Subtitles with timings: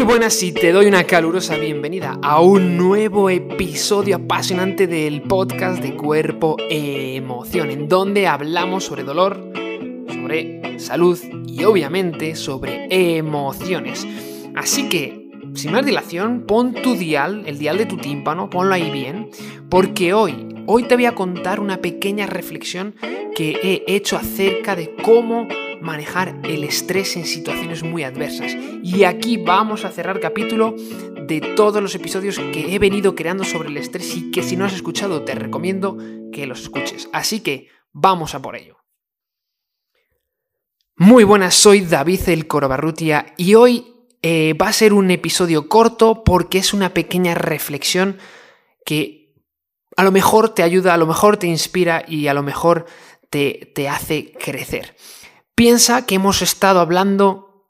[0.00, 5.82] Muy buenas y te doy una calurosa bienvenida a un nuevo episodio apasionante del podcast
[5.82, 9.52] de Cuerpo Emoción, en donde hablamos sobre dolor,
[10.08, 14.06] sobre salud y obviamente sobre emociones.
[14.56, 18.90] Así que, sin más dilación, pon tu dial, el dial de tu tímpano, ponlo ahí
[18.90, 19.28] bien,
[19.68, 22.94] porque hoy, hoy te voy a contar una pequeña reflexión
[23.36, 25.46] que he hecho acerca de cómo
[25.80, 28.56] manejar el estrés en situaciones muy adversas.
[28.82, 30.74] Y aquí vamos a cerrar capítulo
[31.26, 34.64] de todos los episodios que he venido creando sobre el estrés y que si no
[34.64, 35.96] has escuchado te recomiendo
[36.32, 37.08] que los escuches.
[37.12, 38.78] Así que vamos a por ello.
[40.96, 46.24] Muy buenas, soy David el Corobarrutia y hoy eh, va a ser un episodio corto
[46.24, 48.18] porque es una pequeña reflexión
[48.84, 49.34] que
[49.96, 52.86] a lo mejor te ayuda, a lo mejor te inspira y a lo mejor
[53.30, 54.94] te, te hace crecer.
[55.60, 57.68] Piensa que hemos estado hablando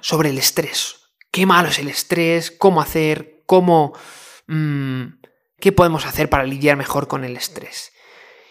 [0.00, 1.10] sobre el estrés.
[1.30, 3.92] Qué malo es el estrés, cómo hacer, cómo...
[4.46, 5.02] Mmm,
[5.60, 7.92] qué podemos hacer para lidiar mejor con el estrés.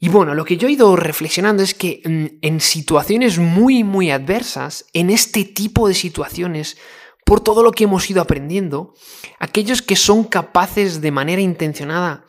[0.00, 4.10] Y bueno, lo que yo he ido reflexionando es que mm, en situaciones muy, muy
[4.10, 6.76] adversas, en este tipo de situaciones,
[7.24, 8.92] por todo lo que hemos ido aprendiendo,
[9.38, 12.26] aquellos que son capaces de manera intencionada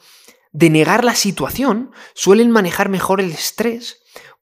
[0.53, 3.97] de negar la situación suelen manejar mejor el estrés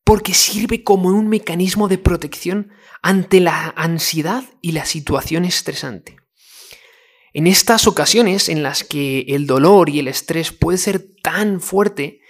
[0.08, 6.16] porque sirve como un mecanismo de protección ante la ansiedad y la situación estresante.
[7.34, 12.22] En estas ocasiones en las que el dolor y el estrés puede ser tan fuerte,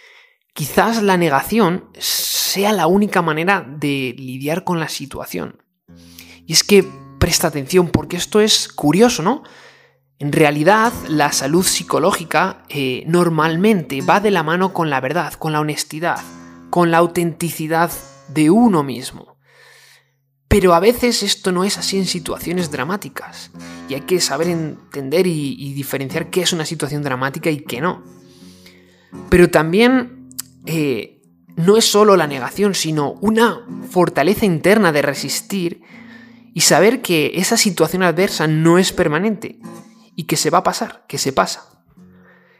[0.56, 5.62] quizás la negación sea la única manera de lidiar con la situación.
[6.48, 6.84] Y es que
[7.20, 9.44] presta atención porque esto es curioso, ¿no?
[10.18, 15.52] En realidad, la salud psicológica eh, normalmente va de la mano con la verdad, con
[15.52, 16.18] la honestidad,
[16.70, 17.92] con la autenticidad
[18.30, 19.38] de uno mismo.
[20.48, 23.52] Pero a veces esto no es así en situaciones dramáticas,
[23.90, 28.04] y hay que saber entender y, diferenciar qué es una situación dramática y qué no.
[29.30, 30.30] Pero también
[30.66, 31.22] eh,
[31.56, 35.82] no es solo la negación, sino una fortaleza interna de resistir
[36.54, 39.60] y saber que esa situación adversa no es permanente
[40.16, 41.84] y que se va a pasar, que se pasa.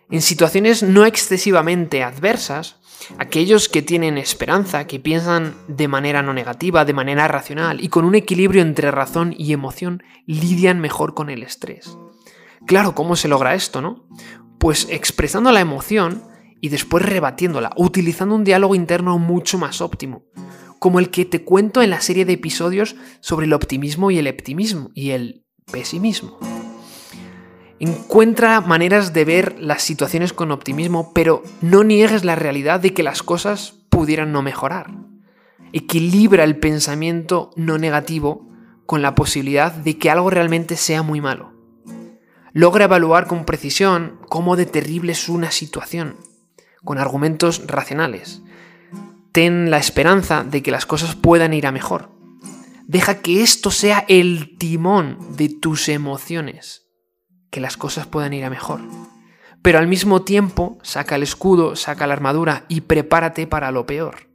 [0.10, 2.77] En situaciones no excesivamente adversas,
[3.18, 8.06] aquellos que tienen esperanza, que piensan de manera no negativa, de manera racional y con
[8.06, 11.98] un equilibrio entre razón y emoción, lidian mejor con el estrés.
[12.66, 14.08] Claro, ¿cómo se logra esto, no?
[14.60, 16.24] Pues expresando la emoción
[16.60, 20.26] y después rebatiéndola, utilizando un diálogo interno mucho más óptimo,
[20.80, 24.28] como el que te cuento en la serie de episodios sobre el optimismo y el
[24.28, 26.57] optimismo y el pesimismo.
[27.80, 33.04] Encuentra maneras de ver las situaciones con optimismo, pero no niegues la realidad de que
[33.04, 34.90] las cosas pudieran no mejorar.
[35.74, 38.50] Equilibra el pensamiento no negativo
[38.88, 41.54] con la posibilidad de que algo realmente sea muy malo.
[42.52, 46.16] Logra evaluar con precisión cómo de terrible es una situación,
[46.84, 48.42] con argumentos racionales.
[49.32, 52.10] Ten la esperanza de que las cosas puedan ir a mejor.
[52.88, 56.87] Deja que esto sea el timón de tus emociones
[57.50, 58.82] que las cosas puedan ir a mejor.
[59.62, 64.28] Pero al mismo tiempo, saca el escudo, saca la armadura y prepárate para lo peor.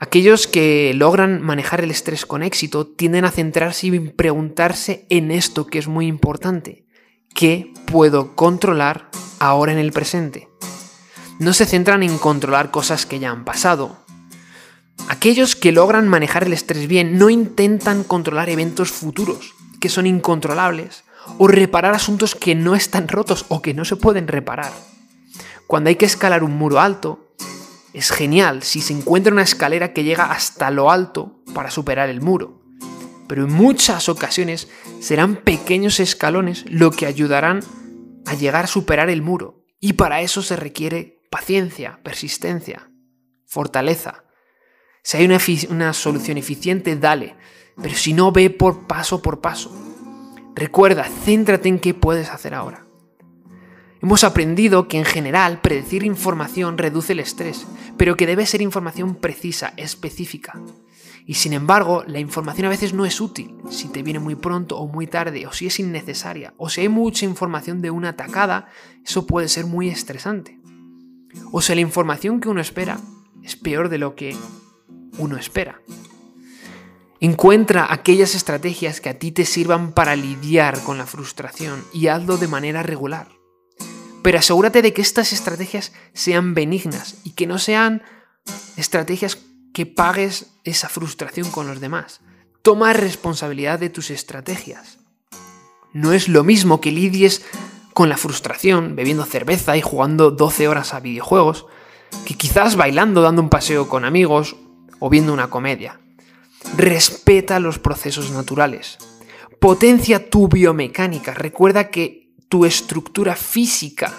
[0.00, 5.66] Aquellos que logran manejar el estrés con éxito tienden a centrarse y preguntarse en esto
[5.66, 6.84] que es muy importante.
[7.34, 9.08] ¿Qué puedo controlar
[9.40, 10.48] ahora en el presente?
[11.40, 14.04] No se centran en controlar cosas que ya han pasado.
[15.08, 21.04] Aquellos que logran manejar el estrés bien no intentan controlar eventos futuros, que son incontrolables,
[21.36, 24.72] o reparar asuntos que no están rotos o que no se pueden reparar.
[25.66, 27.34] Cuando hay que escalar un muro alto,
[27.92, 32.20] es genial si se encuentra una escalera que llega hasta lo alto para superar el
[32.20, 32.62] muro.
[33.28, 34.68] Pero en muchas ocasiones
[35.00, 37.60] serán pequeños escalones lo que ayudarán
[38.26, 39.66] a llegar a superar el muro.
[39.80, 42.90] Y para eso se requiere paciencia, persistencia,
[43.46, 44.24] fortaleza.
[45.02, 45.38] Si hay una,
[45.70, 47.36] una solución eficiente, dale.
[47.80, 49.87] Pero si no, ve por paso por paso.
[50.58, 52.84] Recuerda, céntrate en qué puedes hacer ahora.
[54.02, 57.64] Hemos aprendido que en general predecir información reduce el estrés,
[57.96, 60.60] pero que debe ser información precisa, específica.
[61.26, 64.78] Y sin embargo, la información a veces no es útil, si te viene muy pronto
[64.78, 68.66] o muy tarde, o si es innecesaria, o si hay mucha información de una atacada,
[69.04, 70.58] eso puede ser muy estresante.
[71.52, 72.98] O si la información que uno espera
[73.44, 74.34] es peor de lo que
[75.18, 75.80] uno espera.
[77.20, 82.36] Encuentra aquellas estrategias que a ti te sirvan para lidiar con la frustración y hazlo
[82.36, 83.28] de manera regular.
[84.22, 88.02] Pero asegúrate de que estas estrategias sean benignas y que no sean
[88.76, 89.38] estrategias
[89.74, 92.20] que pagues esa frustración con los demás.
[92.62, 94.98] Toma responsabilidad de tus estrategias.
[95.92, 97.44] No es lo mismo que lidies
[97.94, 101.66] con la frustración bebiendo cerveza y jugando 12 horas a videojuegos,
[102.24, 104.54] que quizás bailando dando un paseo con amigos
[105.00, 105.98] o viendo una comedia.
[106.76, 108.98] Respeta los procesos naturales.
[109.60, 111.34] Potencia tu biomecánica.
[111.34, 114.12] Recuerda que tu estructura física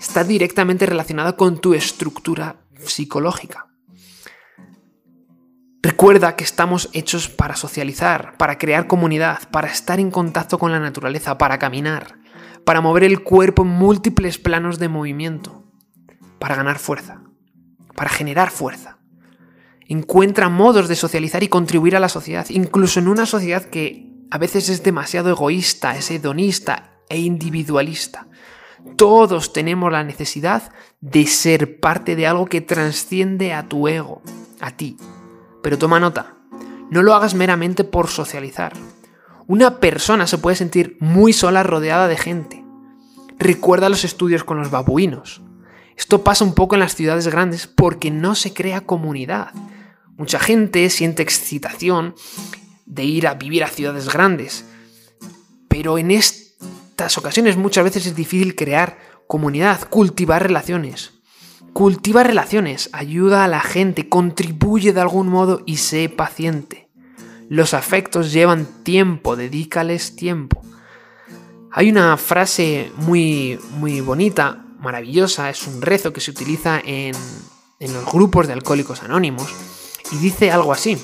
[0.00, 3.66] está directamente relacionada con tu estructura psicológica.
[5.82, 10.80] Recuerda que estamos hechos para socializar, para crear comunidad, para estar en contacto con la
[10.80, 12.18] naturaleza, para caminar,
[12.64, 15.64] para mover el cuerpo en múltiples planos de movimiento,
[16.38, 17.22] para ganar fuerza,
[17.94, 18.97] para generar fuerza.
[19.88, 24.36] Encuentra modos de socializar y contribuir a la sociedad, incluso en una sociedad que a
[24.36, 28.28] veces es demasiado egoísta, es hedonista e individualista.
[28.96, 34.22] Todos tenemos la necesidad de ser parte de algo que trasciende a tu ego,
[34.60, 34.98] a ti.
[35.62, 36.36] Pero toma nota,
[36.90, 38.74] no lo hagas meramente por socializar.
[39.46, 42.62] Una persona se puede sentir muy sola rodeada de gente.
[43.38, 45.40] Recuerda los estudios con los babuinos.
[45.96, 49.52] Esto pasa un poco en las ciudades grandes porque no se crea comunidad.
[50.18, 52.16] Mucha gente siente excitación
[52.86, 54.64] de ir a vivir a ciudades grandes.
[55.68, 58.98] Pero en estas ocasiones muchas veces es difícil crear
[59.28, 61.12] comunidad, cultivar relaciones.
[61.72, 66.88] Cultiva relaciones, ayuda a la gente, contribuye de algún modo y sé paciente.
[67.48, 70.62] Los afectos llevan tiempo, dedícales tiempo.
[71.70, 77.14] Hay una frase muy, muy bonita, maravillosa, es un rezo que se utiliza en,
[77.78, 79.77] en los grupos de alcohólicos anónimos
[80.12, 80.98] y dice algo así.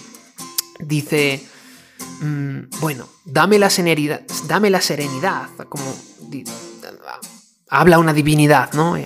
[0.80, 1.46] Dice,
[2.20, 5.84] Mm, bueno, dame la serenidad, dame la serenidad, como
[7.68, 8.96] habla una divinidad, ¿no?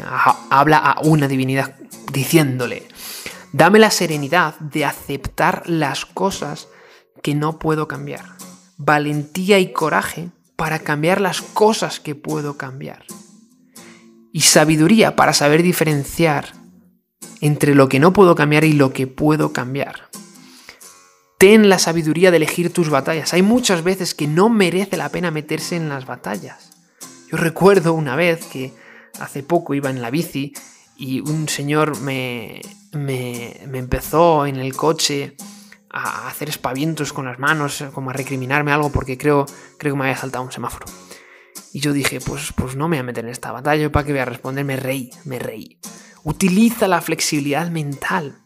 [0.51, 1.75] Habla a una divinidad
[2.13, 2.87] diciéndole,
[3.53, 6.69] dame la serenidad de aceptar las cosas
[7.23, 8.25] que no puedo cambiar,
[8.77, 13.05] valentía y coraje para cambiar las cosas que puedo cambiar,
[14.33, 16.53] y sabiduría para saber diferenciar
[17.41, 20.09] entre lo que no puedo cambiar y lo que puedo cambiar.
[21.39, 23.33] Ten la sabiduría de elegir tus batallas.
[23.33, 26.73] Hay muchas veces que no merece la pena meterse en las batallas.
[27.31, 28.73] Yo recuerdo una vez que
[29.21, 30.53] hace poco iba en la bici
[30.97, 32.61] y un señor me,
[32.93, 35.37] me, empezó en el coche
[35.91, 39.47] a hacer espavientos con las manos, como a recriminarme algo porque creo,
[39.79, 40.87] creo que me había saltado un semáforo.
[41.73, 44.13] Y yo dije, pues, pues no me voy a meter en esta batalla, ¿para qué
[44.13, 44.65] voy a responder?
[44.65, 45.79] Me reí, me reí.
[46.25, 48.39] Utiliza la flexibilidad mental.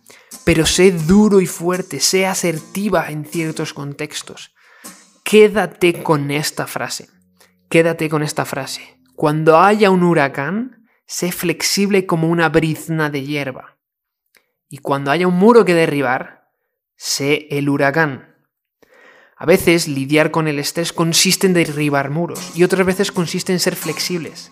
[0.45, 4.55] Pero sé duro y fuerte, sé asertiva en ciertos contextos.
[5.23, 7.09] Quédate con esta frase.
[7.69, 8.99] Quédate con esta frase.
[9.15, 13.79] Cuando haya un huracán, sé flexible como una brizna de hierba.
[14.69, 16.51] Y cuando haya un muro que derribar,
[16.97, 18.37] sé el huracán.
[19.37, 23.59] A veces lidiar con el estrés consiste en derribar muros y otras veces consiste en
[23.59, 24.51] ser flexibles,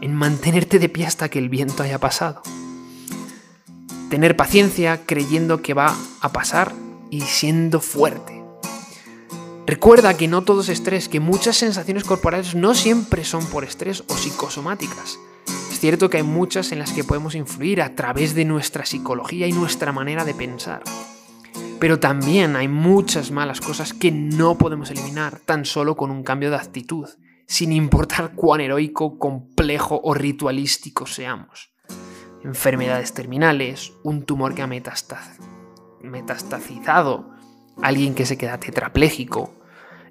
[0.00, 2.42] en mantenerte de pie hasta que el viento haya pasado
[4.08, 6.72] tener paciencia creyendo que va a pasar
[7.10, 8.42] y siendo fuerte.
[9.66, 14.02] Recuerda que no todo es estrés, que muchas sensaciones corporales no siempre son por estrés
[14.08, 15.18] o psicosomáticas.
[15.70, 19.46] Es cierto que hay muchas en las que podemos influir a través de nuestra psicología
[19.46, 20.82] y nuestra manera de pensar.
[21.78, 26.50] Pero también hay muchas malas cosas que no podemos eliminar tan solo con un cambio
[26.50, 27.08] de actitud,
[27.48, 31.72] sin importar cuán heroico, complejo o ritualístico seamos
[32.44, 34.68] enfermedades terminales, un tumor que ha
[36.02, 37.30] metastazizado,
[37.82, 39.54] alguien que se queda tetrapléjico.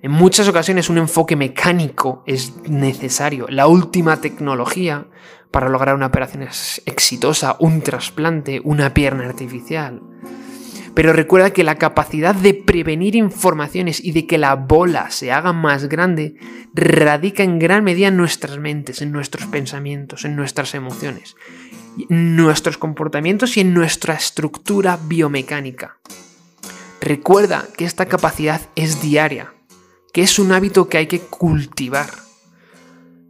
[0.01, 5.07] En muchas ocasiones un enfoque mecánico es necesario, la última tecnología
[5.51, 10.01] para lograr una operación exitosa, un trasplante, una pierna artificial.
[10.97, 15.53] Pero recuerda que la capacidad de prevenir informaciones y de que la bola se haga
[15.53, 16.37] más grande
[16.73, 21.35] radica en gran medida en nuestras mentes, en nuestros pensamientos, en nuestras emociones
[22.09, 25.97] nuestros comportamientos y en nuestra estructura biomecánica.
[27.01, 29.53] Recuerda que esta capacidad es diaria,
[30.13, 32.09] que es un hábito que hay que cultivar.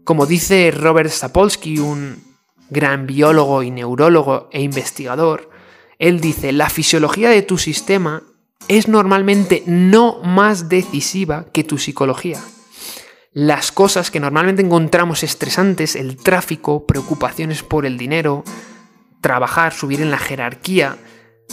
[0.04, 2.24] Como dice Robert Sapolsky, un
[2.70, 5.47] gran biólogo y neurólogo e investigador,
[6.00, 8.24] él dice, la fisiología de tu sistema
[8.68, 12.42] es normalmente no más decisiva que tu psicología
[13.38, 18.44] las cosas que normalmente encontramos estresantes, el tráfico, preocupaciones por el dinero,
[19.22, 20.98] trabajar, subir en la jerarquía,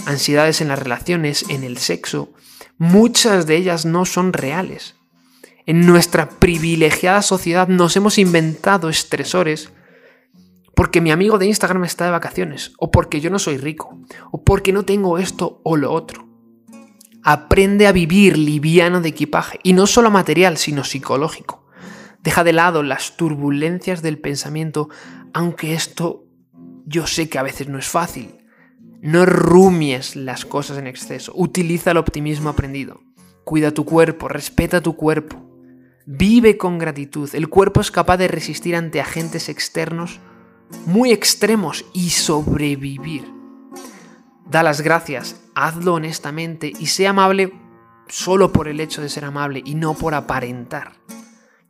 [0.06, 2.32] ansiedades en las relaciones, en el sexo,
[2.78, 4.94] muchas de ellas no son reales.
[5.66, 9.68] En nuestra privilegiada sociedad nos hemos inventado estresores
[10.74, 13.98] porque mi amigo de Instagram está de vacaciones, o porque yo no soy rico,
[14.30, 16.26] o porque no tengo esto o lo otro.
[17.22, 21.66] Aprende a vivir liviano de equipaje, y no solo material, sino psicológico.
[22.22, 24.88] Deja de lado las turbulencias del pensamiento,
[25.32, 26.24] aunque esto
[26.86, 28.38] yo sé que a veces no es fácil.
[29.00, 31.32] No rumies las cosas en exceso.
[31.34, 33.00] Utiliza el optimismo aprendido.
[33.44, 35.44] Cuida tu cuerpo, respeta tu cuerpo.
[36.06, 37.28] Vive con gratitud.
[37.34, 40.20] El cuerpo es capaz de resistir ante agentes externos
[40.86, 43.32] muy extremos y sobrevivir.
[44.46, 47.52] Da las gracias, hazlo honestamente y sé amable
[48.08, 50.92] solo por el hecho de ser amable y no por aparentar.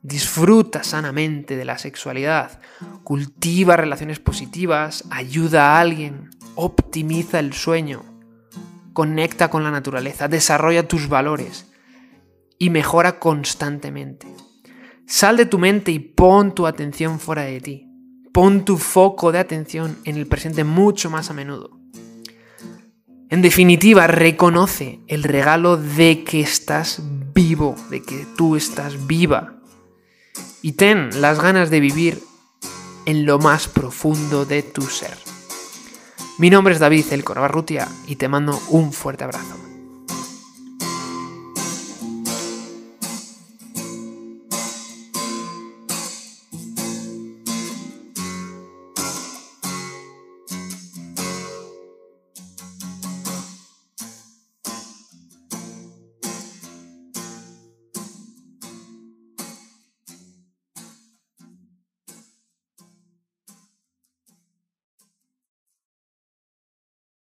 [0.03, 2.61] Disfruta sanamente de la sexualidad,
[3.05, 8.03] cultiva relaciones positivas, ayuda a alguien, optimiza el sueño,
[8.93, 11.73] conecta con la naturaleza, desarrolla tus valores
[12.59, 14.27] y mejora constantemente.
[15.07, 17.84] Sal de tu mente y pon tu atención fuera de ti.
[18.35, 21.71] Pon tu foco de atención en el presente mucho más a menudo.
[23.31, 27.01] En definitiva, reconoce el regalo de que estás
[27.33, 29.61] vivo, de que tú estás viva.
[30.63, 32.25] Y ten las ganas de vivir
[33.07, 35.17] en lo más profundo de tu ser.
[36.37, 39.55] Mi nombre es David El Corbarrutia y te mando un fuerte abrazo.